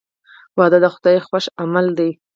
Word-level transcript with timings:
•واده 0.57 0.77
د 0.83 0.85
خدای 0.93 1.17
خوښ 1.27 1.45
عمل 1.61 1.87
دی. 1.97 2.09